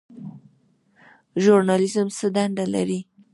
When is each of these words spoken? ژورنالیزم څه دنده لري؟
ژورنالیزم 1.43 2.07
څه 2.17 2.27
دنده 2.35 2.65
لري؟ 2.73 2.99